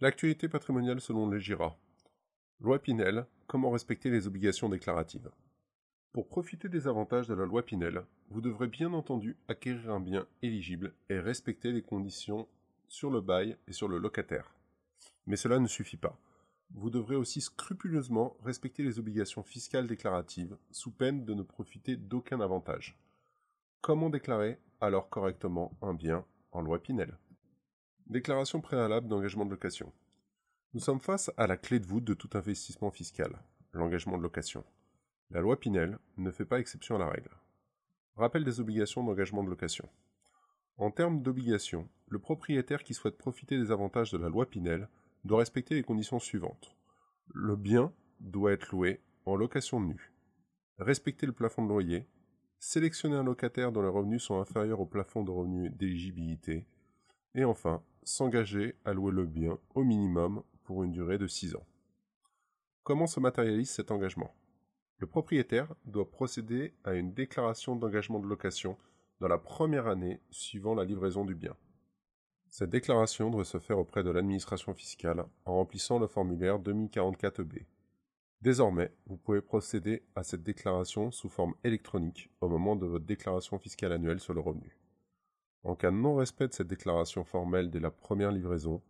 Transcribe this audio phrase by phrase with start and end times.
[0.00, 1.78] L'actualité patrimoniale selon les GIRA.
[2.60, 5.30] Loi Pinel, comment respecter les obligations déclaratives?
[6.12, 10.26] Pour profiter des avantages de la loi Pinel, vous devrez bien entendu acquérir un bien
[10.42, 12.48] éligible et respecter les conditions
[12.88, 14.52] sur le bail et sur le locataire.
[15.26, 16.18] Mais cela ne suffit pas.
[16.74, 22.40] Vous devrez aussi scrupuleusement respecter les obligations fiscales déclaratives, sous peine de ne profiter d'aucun
[22.40, 22.98] avantage.
[23.80, 27.16] Comment déclarer alors correctement un bien en loi Pinel?
[28.06, 29.90] Déclaration préalable d'engagement de location.
[30.74, 33.42] Nous sommes face à la clé de voûte de tout investissement fiscal,
[33.72, 34.62] l'engagement de location.
[35.30, 37.30] La loi Pinel ne fait pas exception à la règle.
[38.16, 39.88] Rappel des obligations d'engagement de location.
[40.76, 44.90] En termes d'obligations, le propriétaire qui souhaite profiter des avantages de la loi Pinel
[45.24, 46.76] doit respecter les conditions suivantes.
[47.32, 47.90] Le bien
[48.20, 50.12] doit être loué en location nue.
[50.78, 52.06] Respecter le plafond de loyer.
[52.58, 56.66] Sélectionner un locataire dont les revenus sont inférieurs au plafond de revenus d'éligibilité.
[57.34, 61.66] Et enfin, s'engager à louer le bien au minimum pour une durée de 6 ans.
[62.82, 64.34] Comment se matérialise cet engagement?
[64.98, 68.78] Le propriétaire doit procéder à une déclaration d'engagement de location
[69.20, 71.56] dans la première année suivant la livraison du bien.
[72.50, 77.64] Cette déclaration doit se faire auprès de l'administration fiscale en remplissant le formulaire 2044B.
[78.42, 83.58] Désormais, vous pouvez procéder à cette déclaration sous forme électronique au moment de votre déclaration
[83.58, 84.78] fiscale annuelle sur le revenu.
[85.64, 88.82] En cas de non-respect de cette déclaration formelle dès la première livraison,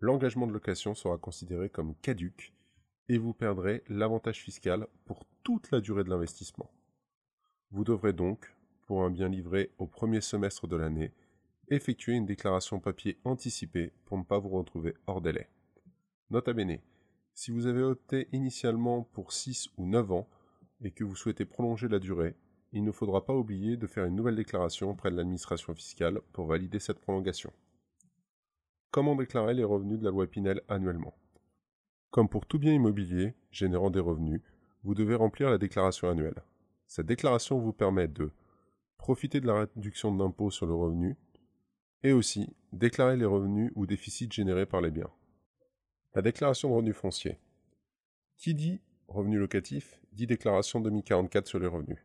[0.00, 2.52] l'engagement de location sera considéré comme caduque
[3.08, 6.72] et vous perdrez l'avantage fiscal pour toute la durée de l'investissement.
[7.70, 8.52] Vous devrez donc,
[8.86, 11.12] pour un bien livré au premier semestre de l'année,
[11.68, 15.48] effectuer une déclaration papier anticipée pour ne pas vous retrouver hors délai.
[16.30, 16.78] Nota bene,
[17.32, 20.28] si vous avez opté initialement pour 6 ou 9 ans
[20.80, 22.34] et que vous souhaitez prolonger la durée,
[22.72, 26.46] il ne faudra pas oublier de faire une nouvelle déclaration auprès de l'administration fiscale pour
[26.46, 27.52] valider cette prolongation.
[28.90, 31.14] Comment déclarer les revenus de la loi Pinel annuellement?
[32.10, 34.40] Comme pour tout bien immobilier générant des revenus,
[34.84, 36.42] vous devez remplir la déclaration annuelle.
[36.86, 38.30] Cette déclaration vous permet de
[38.98, 41.16] profiter de la réduction d'impôt sur le revenu
[42.02, 45.10] et aussi déclarer les revenus ou déficits générés par les biens.
[46.14, 47.38] La déclaration de revenus fonciers.
[48.36, 51.98] Qui dit revenu locatif dit déclaration 2044 sur les revenus.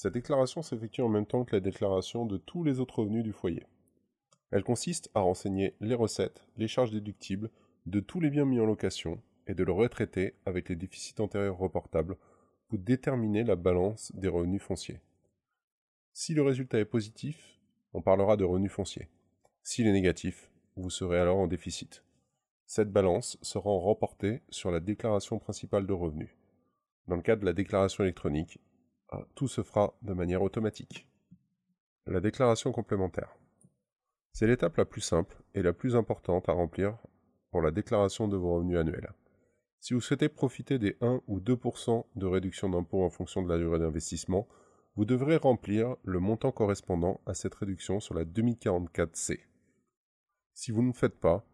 [0.00, 3.32] Cette déclaration s'effectue en même temps que la déclaration de tous les autres revenus du
[3.32, 3.66] foyer.
[4.52, 7.50] Elle consiste à renseigner les recettes, les charges déductibles
[7.86, 11.58] de tous les biens mis en location et de le retraiter avec les déficits antérieurs
[11.58, 12.16] reportables
[12.68, 15.00] pour déterminer la balance des revenus fonciers.
[16.12, 17.58] Si le résultat est positif,
[17.92, 19.08] on parlera de revenus fonciers.
[19.64, 22.04] S'il est négatif, vous serez alors en déficit.
[22.66, 26.30] Cette balance sera remportée sur la déclaration principale de revenus.
[27.08, 28.60] Dans le cas de la déclaration électronique,
[29.34, 31.08] tout se fera de manière automatique.
[32.06, 33.36] La déclaration complémentaire.
[34.32, 36.96] C'est l'étape la plus simple et la plus importante à remplir
[37.50, 39.12] pour la déclaration de vos revenus annuels.
[39.80, 43.58] Si vous souhaitez profiter des 1 ou 2% de réduction d'impôt en fonction de la
[43.58, 44.48] durée d'investissement,
[44.96, 49.38] vous devrez remplir le montant correspondant à cette réduction sur la 2044C.
[50.54, 51.46] Si vous ne faites pas,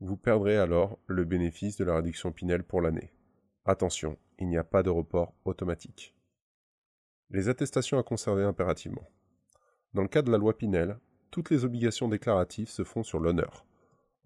[0.00, 3.12] vous perdrez alors le bénéfice de la réduction Pinel pour l'année.
[3.64, 6.14] Attention, il n'y a pas de report automatique.
[7.34, 9.08] Les attestations à conserver impérativement.
[9.94, 10.98] Dans le cas de la loi Pinel,
[11.30, 13.64] toutes les obligations déclaratives se font sur l'honneur.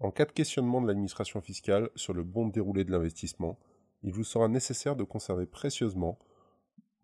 [0.01, 3.57] En cas de questionnement de l'administration fiscale sur le bon déroulé de l'investissement,
[4.03, 6.19] il vous sera nécessaire de conserver précieusement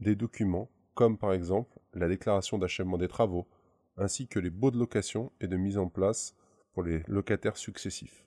[0.01, 3.47] des documents comme par exemple la déclaration d'achèvement des travaux,
[3.95, 6.35] ainsi que les baux de location et de mise en place
[6.73, 8.25] pour les locataires successifs.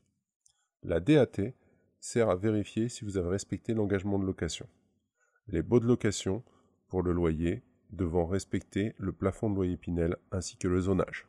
[0.82, 1.52] La DAT
[2.00, 4.66] sert à vérifier si vous avez respecté l'engagement de location.
[5.48, 6.42] Les baux de location
[6.88, 11.26] pour le loyer devant respecter le plafond de loyer Pinel ainsi que le zonage.